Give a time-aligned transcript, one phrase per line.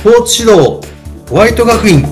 [0.00, 0.80] スポーツ指導
[1.28, 2.02] ホワイト学院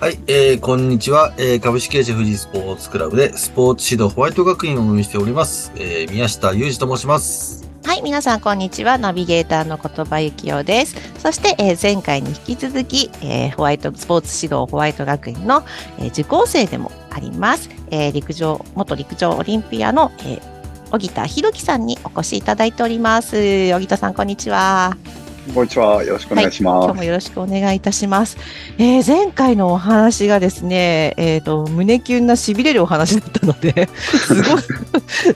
[0.00, 8.98] はい、えー、こんにちは、えー、株式会社富士スポーツクラブでスポーツ指導ホワイト学院を運営しております、えー、宮下裕二と申しますはい、皆さんこんにちは。
[8.98, 10.94] ナビゲーターの言葉幸男です。
[11.20, 15.64] そして、えー、前回に引き続き、えー、ホワイトスポーツ指導ホワイト学院の、
[15.98, 17.70] えー、受講生でもあります。
[17.90, 20.57] えー、陸上元陸上オリンピアの、えー、
[20.90, 23.36] 荻田博樹さんにお越しいただいております。
[23.74, 24.96] 荻田さん、こんにちは。
[25.54, 26.04] こんにちは。
[26.04, 26.74] よろしくお願いします。
[26.76, 28.36] はい、今日もよろしくお願いいたします。
[28.78, 34.62] えー、前回のお話がですね、えっ、ー、と、胸キュンな痺れるお話だったので、 すごい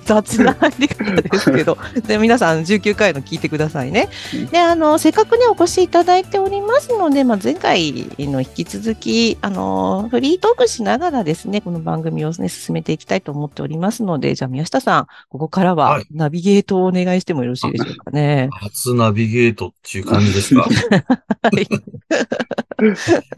[0.05, 4.09] 雑な入り方ですけど、で皆さん19回の聞いてくださいね。
[4.51, 18.49] で、あの、せっかくね、お越しいただいておりますので、まあ、前回の引き続き、あの、フリートークしながらですね、この番組をね、進めていきたいと思っておりますので、じゃあ宮下さん、ここからはナビゲートをお願いしてもよろしいでしょうかね。
[18.53, 20.69] 初ナビゲートっていういう感じですか？
[21.59, 21.67] い。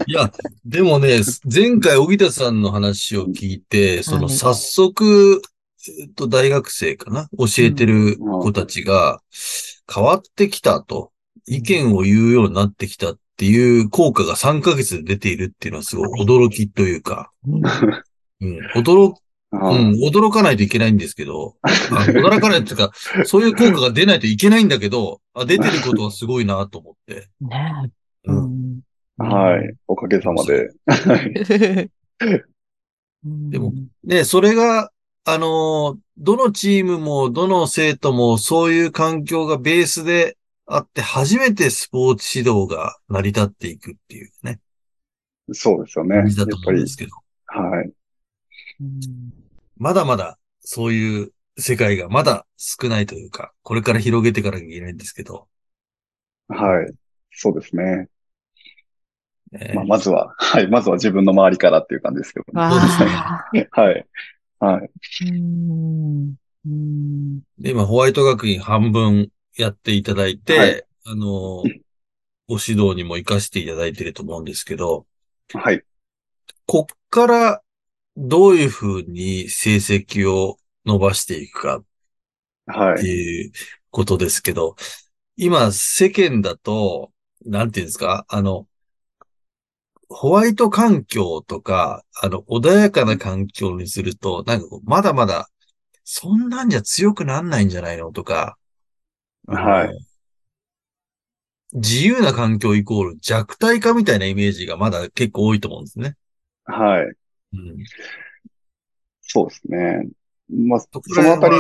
[0.13, 0.31] や、
[0.65, 1.21] でもね、
[1.53, 5.43] 前回、小木田さんの話を聞いて、その、早速、
[6.01, 7.29] えっと、大学生かな？
[7.39, 9.21] 教えてる子たちが、
[9.93, 11.13] 変わってきたと、
[11.47, 17.59] 意見を言うようになってきたっていう効果が3ヶ月で出ているっていうのはすごい驚きというか、う
[18.47, 19.15] ん、驚
[19.55, 22.91] うん、驚かないといけないんですけど、驚かないっていうか、
[23.25, 27.29] そういう効果が出ないといけないんだけど、あ出てることはすごいなと思って。
[27.41, 27.91] ね
[28.25, 28.81] うん、
[29.19, 29.75] はい。
[29.87, 30.71] おかげさまで。
[33.23, 34.91] でも、ね、それが、
[35.25, 44.61] あの、どのチームも、どの生徒も、そういう環境がベースであって、初めてスポーツ指導が成り立っていくっていうね。
[45.53, 46.23] そうですよね。
[46.35, 47.13] だと思うんですけど。
[47.47, 47.93] はい。
[49.77, 55.47] まだまだそういう世界がまだ少ないというか、これから広げていかなきゃいけないんですけど。
[56.49, 56.93] はい。
[57.31, 58.09] そうですね。
[59.53, 60.69] えー、まあ、まずは、はい。
[60.69, 62.71] まずは自分の周りからっていう感じですけど、ね。
[62.71, 63.69] そうですね。
[63.71, 64.07] はい。
[64.59, 64.91] はい。
[67.59, 71.63] で、今、ホワイト学院半分やっていただいて、はい、あの、
[72.49, 75.07] ご指導にも活かしていただいていると思うんですけど、
[75.53, 75.83] はい。
[76.67, 77.63] こっから
[78.17, 81.85] どういうふうに成績を伸ばしていくかっ
[82.97, 83.53] ていう
[83.91, 84.77] ことですけど、は
[85.37, 87.13] い、今世間だと、
[87.45, 88.67] なんていうんですかあの、
[90.09, 95.49] ホワイト環境とか、あの、穏やかな環境にすると、なんかまだまだ、
[96.05, 98.59] そんなんじゃ強くなんないんじゃないのとか、
[99.47, 100.07] はい。
[101.73, 106.15] 自由な環境イコール弱体化みたいなイメージがまだ結構多いと思うんですね。
[106.65, 107.17] はい。
[107.55, 107.85] うん、
[109.21, 110.09] そうですね。
[110.51, 111.55] まあ、そのあたり、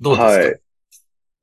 [0.00, 0.24] どうですか？
[0.24, 0.60] はい。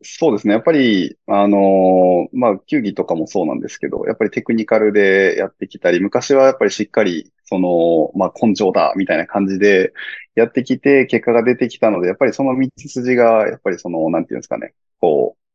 [0.03, 0.53] そうですね。
[0.53, 9.93] やっぱり、あのー、まあ、球技とかもそうなんですけど、やっぱりテクニカルでやってきたり、昔はやっぱりしっかり、その、まあ、根性だ、みたいな感じで
[10.35, 15.46] やってきて、結果が出てきたので、やっぱりその道筋が、やっぱりその、なんていうんですかね、こう、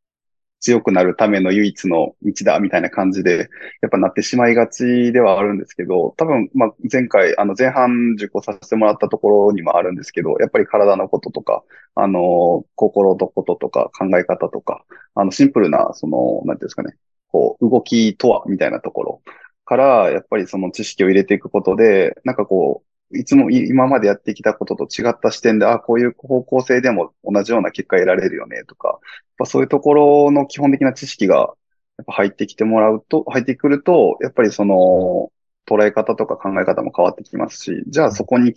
[0.63, 3.51] 強くなるための唯一の道だ、みたいな感じで、
[3.83, 11.65] やっぱなってしまいがちではあるんですけど、多分、まあ、前回、あの、前半受講させてもらったところにもあるんですけど、やっぱり体のこととか、
[11.97, 14.85] あの、心のこととか、考え方とか、
[15.15, 16.95] あの、シンプルな、その、なんていうんですかね、
[17.29, 19.23] こう、動きとは、みたいなところ
[19.65, 28.99] から、やっぱりその知識を入れていくことで、なんかこう、いつも今までやってきたことと違った視点で、あ、こういう方向性でも同じような結果得られるよね、とか、
[29.45, 35.33] そういうところの基本的な知識がやっぱ入ってきてもらうと、入ってくると、やっぱりその、
[35.67, 38.55] 捉え方とか考え方も変わってきますし、じゃあそこに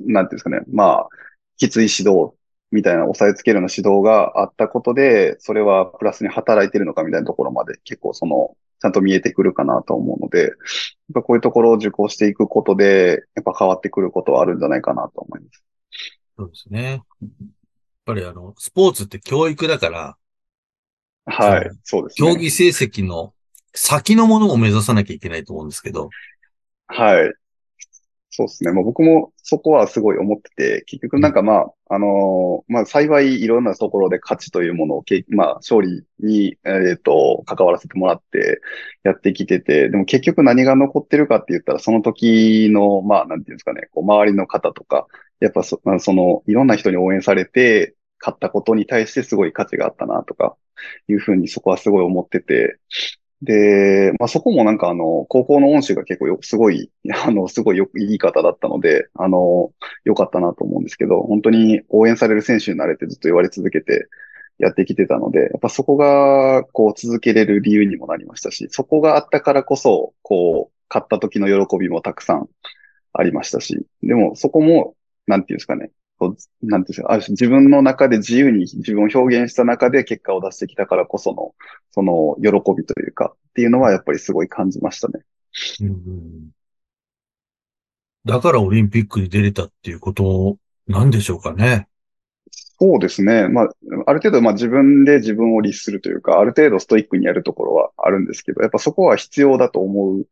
[0.00, 1.08] なんていうんですかね、まあ、
[1.56, 2.34] きつい指導
[2.70, 10.50] みたいな押さえつけるような指導があったことで、それはプラスに働いてるのかみたいなところまで結構そのちゃんと見えてくるかなと思うので、やっ
[11.14, 15.64] ぱこういうところを受講していくことで、やっぱ変わってくることはあるんじゃないかなと思います。
[16.36, 16.82] そうですね。
[16.92, 17.02] やっ
[18.04, 20.16] ぱりあの、スポーツって教育だから、
[21.26, 22.28] はい、そうですね。
[22.28, 23.32] 競技成績の
[23.74, 26.10] 先のものを目指さなきゃいけないと思うんですけど。
[26.86, 27.32] はい。
[28.36, 28.72] そうですね。
[28.72, 38.60] まあ、僕もそこはすごい思ってて、結局なんかまあ、あのー、まあ幸いいろんなところで勝ちというものを、まあ勝利に、えっ、ー、と、関わらせてもらって
[39.04, 45.06] やってきてて、でも結局何が残ってるかって言ったら、その時の、まあなんていうんですかね、こう周りの方とか、
[45.40, 50.56] やっぱそその、いろんな人に応援されて、勝ったことに対してすごい価値があったなとか、
[51.08, 52.78] いうふうにそこはすごい思ってて、
[53.46, 56.90] で、まあ、そこもなんかあの、高校の恩師が結構よ、すごい、
[57.24, 59.72] あの、すごいよくいい方だったので、あの、
[60.04, 64.08] 良かったなと思うんですけど、本当に応援される選手になれてずっと言われ続けて、
[64.58, 72.48] やってきてたので、やっぱそこが、こう、続けれる理由にもなりましたし、そこがあったからこそ、こう、買った時の喜びもたくさん
[73.12, 74.94] ありましたし、でもそこも、
[75.26, 81.54] なんていうんですかね、こうなんていうんですか、ある種自分の中で自由に自分を表現した中で結果を出してきたからこその、
[81.92, 85.24] その喜びというか、っていうのはやっぱりすごい感じましたね。
[85.80, 86.50] うん
[88.26, 90.58] だからオリンピックに出れたっていうこと
[90.88, 91.86] なんでしょうかね。
[92.78, 93.48] そうですね。
[93.48, 93.68] まあ、
[94.06, 100.26] ある程度、まあ自分で自分を律するというか、ある程度ストイックにやるところはあるんですけど、やっぱそこは必要だと思う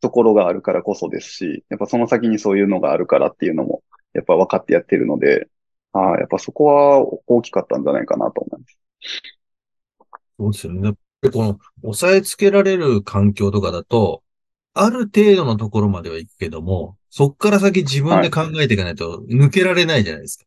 [0.00, 3.82] ところがあるからこそですし、やっぱその先にそういうのがあるからっていうのも、
[4.18, 5.48] やっぱ分かってやってるので、
[5.92, 8.78] ああ、やっぱそこは大きかったんじゃないかなと思います。
[10.38, 10.92] そうですよね。
[11.32, 14.22] この、抑えつけられる環境とかだと、
[14.74, 20.44] ある程度のところまでは行くけども、そっから先自分で考えていかないと抜けられないじゃないですか。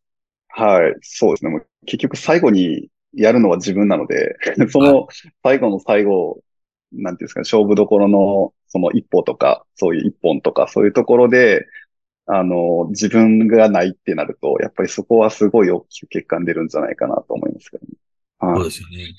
[0.49, 1.51] はい、そうですね。
[1.51, 4.37] もう結局最後にやるのは自分なので、
[4.69, 5.07] その
[5.43, 6.41] 最後の最後、
[6.93, 11.65] なんていうんですか、勝負どころのその一歩とか、そういう一本とか、そういうところで、
[12.25, 17.93] あの、自分がないってなると、やっぱりそこはすごい大きく欠陥出るんじゃないかなと思いますけどね。
[18.39, 19.15] はい、そうですよね。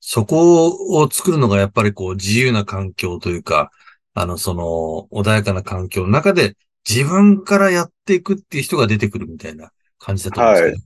[0.00, 3.70] そこを作るのがやっぱりこう自由な環境というか、
[4.14, 6.56] あの、その穏やかな環境の中で
[6.88, 10.84] 自分からやっていくっていう人が出てくるみたいな感じだと思うんですけど、はい。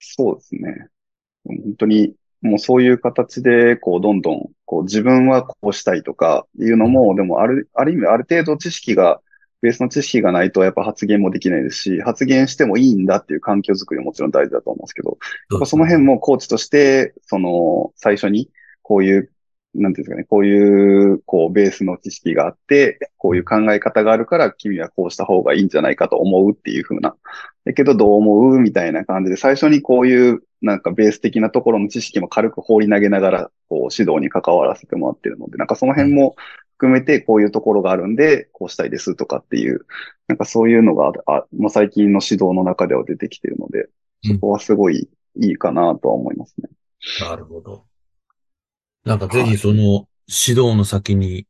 [0.00, 0.88] そうですね。
[1.44, 2.14] 本当に
[2.44, 9.22] もうそういう形で、こう、どんどん、こう、自分はこうしたいとかいうのも、でも、ある、ある意味、ある程度知識が、
[9.64, 15.16] ベースの知識がないと、やっぱ発言もできないですし、発言してもいいんだっていう環境づくりももちろん大事だと思うんですけど、
[15.64, 18.50] その辺もコーチとして、その、最初に、
[18.82, 19.30] こういう
[19.74, 27.16] なんていうんですかね、こういう、こう、ベースの知識があって、こういう考え方があるから、君はこうした方がいいんじゃないかと思うっていうふうな。
[27.64, 36.36] だけど、どう思うみたいな感じで、最初にこういう、なんかベース的なところの知識も軽く放り投げながら、こう、指導に関わらせてもらってるので、なんかその辺も
[36.78, 39.86] 含めて、こういうところがあるんで、こうしたいですとかっていう、
[40.26, 43.88] なんかそういうのが、あもう最近の指導の中では出てきているので、
[44.26, 46.70] そこはすごいいいかなとは思いますね。
[47.20, 47.84] なるほど。
[49.04, 51.46] なんかぜひその指導の先に、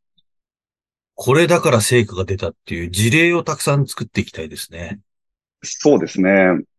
[1.14, 4.99] これだから成果が出たっていう事例をたくさん作っていきたいですね。
[5.62, 6.31] そうですね。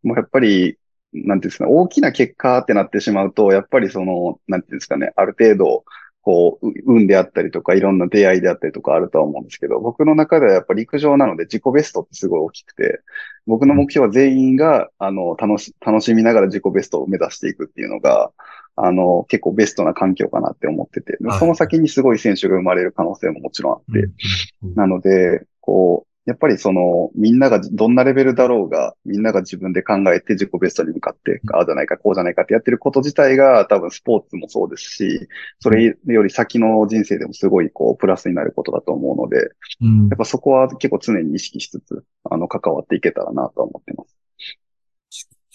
[0.04, 0.78] もうやっぱり、
[1.24, 5.86] なんていうんですかね、大きな結果ってなってしまうと、やっぱりその、なんていうんですかね、ある程度、
[6.22, 13.02] こう、運であったりとか、いろんな出会いであったりとかあるとは思うんですけど、僕の中ではやっぱり陸上なので自己ベストってすごい大きくて、
[13.46, 18.32] 僕の目標は全員が、あの、楽し、楽しみながら自己ベストを目指していくっていうのが、
[18.76, 24.10] あの、結構ベストな環境かなって思ってて、その先にすごい選手が生まれる可能性ももちろんあって、
[24.76, 35.28] なので、こう、やっぱりその、みんながどんなレベルだろうが、みんなが自分で考えて自己ベストに向かって、ああじゃないか、こうじゃないかってやってること自体が多分スポーツもそうですし、
[35.60, 39.52] それより先の人生でもすごいこう、プラスになることだと思うので、
[39.82, 44.18] うん、やっぱそこは結構常に意識しつつ、あの、関わっていけたらなと思ってます。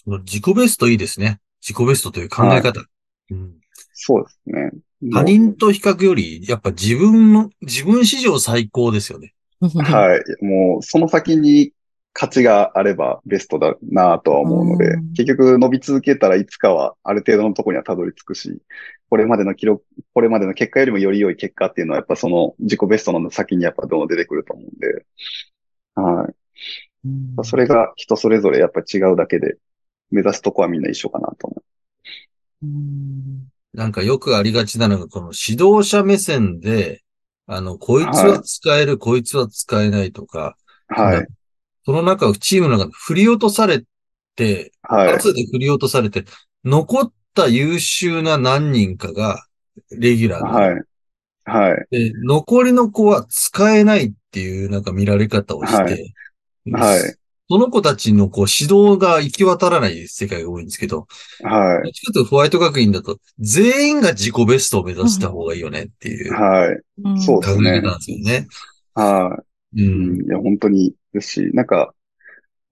[0.05, 1.40] その自己ベストいいですね。
[1.61, 2.78] 自己ベストという考え方。
[2.81, 2.87] は
[3.31, 3.55] いうん、
[3.93, 4.70] そうですね。
[5.12, 9.34] 他人と比較より、やっぱ自分の、自分史上最高ですよね。
[9.61, 10.45] はい。
[10.45, 11.73] もう、その先に
[12.12, 18.59] 価値があればベストだなとは思うので、結局伸び続けたらいつかはある程度のところにはたどり着くし、
[19.08, 19.84] これまでの記録、
[20.15, 25.06] これまでの結果よりもより良い結果っていうのはやっぱその自己ベストの先にやっぱどんどん出てくると思うんで、
[25.94, 26.34] はい。
[27.44, 29.56] それが人それぞれやっぱ違うだけで、
[30.11, 31.65] 目指すとこはみんな一緒かなと思う。
[33.73, 37.03] なんかよくありがちなのが、この指導者目線で、
[37.53, 41.27] あの、こいつは使える、はい、こいつは使えないとか、はい。
[41.85, 43.85] その中、チームの中で振り落とされ
[44.37, 45.15] て、はい。
[45.15, 46.25] 後で振り落とされて、
[46.65, 49.45] 残った優秀な何人かが、
[49.91, 50.83] レギュラーはい。
[51.45, 51.87] はい。
[51.91, 56.15] で、残りの子は使えないっていうなんか見られ方をして、はい。
[56.67, 57.17] はい、
[57.51, 61.09] その子たちのこう指導が行き渡らない世界が多いんですけど、
[61.43, 61.93] はい。
[61.93, 66.81] ちょっとホワイト学院だと、全員が自己ベストを目指した方がいいよねっていう、はい。
[67.21, 67.81] そうですね。
[67.81, 68.47] なんですよね。
[68.95, 69.43] は
[69.75, 69.83] い。
[69.83, 70.27] うん。
[70.27, 71.93] いや、本当にですし、なんか、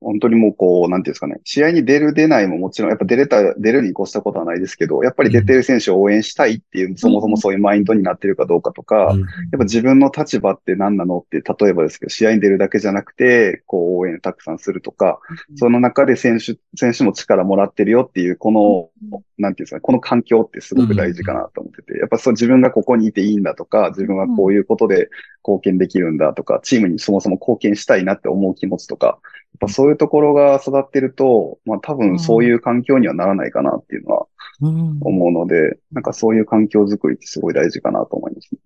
[0.00, 9.17] 本当にもうこう、なんていうんですかね、試合に出る出ないももちろん、やっぱ出れた、出るに越したことはないですけど、やっぱり出てる選手を応援したいっていう、そもそもそういうマインドになってるかどうかとか、やっ
[9.52, 15.19] ぱ自分の立場って何なのって、例えばですけど、試合に出るだけじゃなくて、こう応援たくさんするとか、
[15.57, 25.09] その中で選手、選手も力もらってるよっていう、この、なんていうんですかね、この環境ってすごく大事かなと思ってて、やっぱそう自分がここにいていいんだとか、自分はこういうことで
[25.45, 29.19] 貢献できるんだとか、チームにそもそも貢献したいなって思う気持ちとか、
[29.61, 34.27] ぱそういうところが育ってると、まあ多分そういう環境にはならないかなっていうのは
[35.00, 38.61] 思うので、なんかそういう環境づくりってすごい大事かなと思いますね。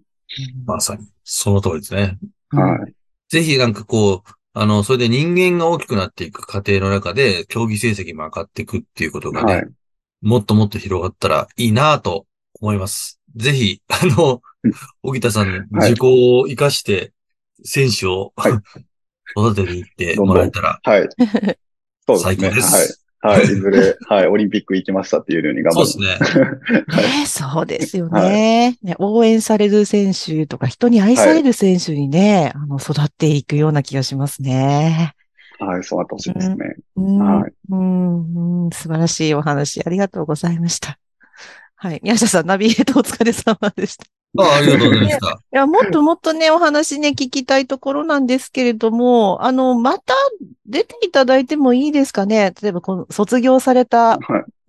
[0.65, 2.19] まさに、その通りですね。
[2.51, 2.95] はい。
[3.29, 9.69] ぜひなんかこう、あの、それで人間が大きくなっていく過程の中で、競技成績も上がっていくっていうことがね、はい、
[10.21, 12.27] もっともっと広がったらいいなと
[12.61, 13.21] 思います。
[13.37, 14.43] ぜひ、あの、
[15.03, 17.13] 小木田さん、受講を活かして、
[17.65, 18.53] 選手を、はい、
[19.37, 21.09] 育てていってもらえたら、はい。
[22.07, 22.37] そうですね。
[22.37, 22.75] 最高です。
[22.75, 23.03] はい。
[23.25, 23.45] はい。
[23.45, 24.27] いずれ、はい。
[24.27, 25.87] オリンピック行きましたっていうように頑張る。
[25.87, 27.19] そうですね。
[27.21, 28.97] ね そうですよねはい、ね。
[28.99, 35.15] 応援される選手とか、人に愛される選手にね、はい、あの、育っていくような気がしますね。
[35.61, 36.57] はい、そうなってほしいですね。
[36.97, 38.71] うん、はい、うん、うん。
[38.71, 40.99] 素晴らしいお話、ありがとうございました。
[41.77, 42.01] はい。
[42.03, 44.05] 宮下さん、ナビゲートお疲れ様でした。
[44.39, 45.31] あありがとうございました。
[45.31, 50.15] いや、もっともっとね、お話ね、聞きたいところなんですけれども、あの、また
[50.67, 52.55] 出ていただいてもいいですかね？
[52.63, 54.19] 例えば、この卒業された、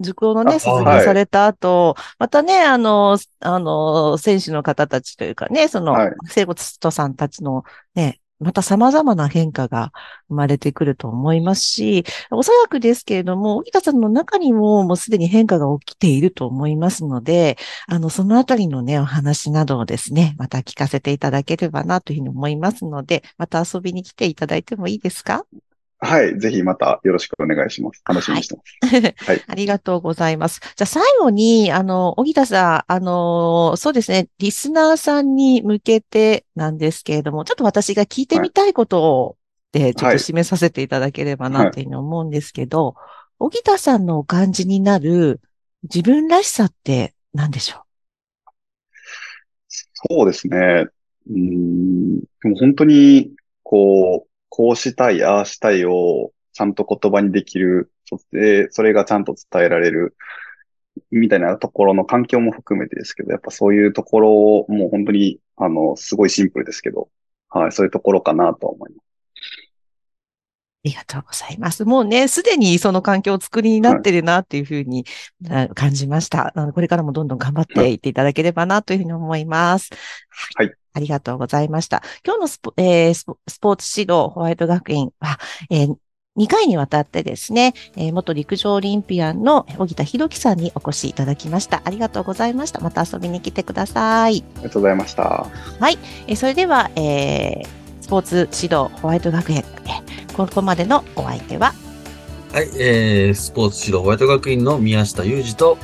[0.01, 5.95] 受講のね、卒業された後、またね、あの、あの、選手の方たちというかね、その、
[6.27, 7.63] 生物徒さんたちの
[7.95, 9.91] ね、また様々な変化が
[10.27, 25.45] 生まれてくると思いますし、おそらくですけれども、沖田さんの中にももうすでに変化が起きていると思いますので、あの、そのあたりのね、お話などをですね、また聞かせていただければなというふうに思いますので、また遊びに来ていただいてもいいですか？
[26.03, 26.37] はい。
[26.39, 28.01] ぜひまたよろしくお願いします。
[28.07, 28.95] 楽しみにしてます。
[28.95, 29.15] はい。
[29.17, 30.59] はい、ありがとうございます。
[30.75, 39.37] じゃあ最後に、あの、小木田さん、あの、そうですね、リスナーさんに向けてなんですけれども、ちょっと私が聞いてみたいことを、
[39.71, 42.95] で、ちょっと示させていただければなというふうに思うんですけど、はい
[43.39, 45.41] 小木田さんのお感じになる
[45.81, 47.81] 自分らしさって何でしょう？
[50.07, 50.85] そうですね。
[51.29, 53.31] うん、でも本当に、
[53.63, 60.15] こう、こうしたい、ああしたいをちゃんと言葉にできる、そして、それがちゃんと伝えられる、
[61.09, 67.09] みたいなところの環境も含めてですけど、やっぱそういうところを、もう本当に、あの、すごいシンプルですけど、
[67.49, 69.05] はい、そういうところかなと思います。
[70.85, 71.83] ありがとうございます。
[71.83, 75.05] もうね、すでにその環境を作りになってるなっていうふうに
[75.73, 76.53] 感じました。
[76.53, 79.89] はい、これからもどんどん頑張っていっていただければなというふうに思います。
[80.55, 80.71] はい。
[80.93, 82.01] ありがとうございました。
[82.25, 85.95] 今日のスポ,、えー、スポーツ指導ホワイト学院は、えー
[86.35, 91.83] 2回にわたってですね、えー、元陸上オリンピアンの小木田博樹さんにお越しいただきました。
[91.85, 92.79] ありがとうございました。
[92.79, 94.43] また遊びに来てください。
[94.55, 95.45] ありがとうございました。
[95.79, 95.99] はい。
[96.25, 97.67] えー、それでは、えー、
[98.01, 101.75] スポーツ指導ホワイト学園、えー、ここまでのお相手は？
[102.51, 105.77] はい、えー、スポーツ指導ホワイト学院の宮下裕二と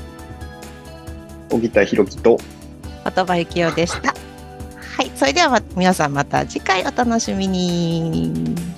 [1.52, 2.40] 小木田博樹と
[3.04, 4.16] 言葉幸雄でした。
[5.20, 8.69] それでは皆さんまた次回お楽しみに。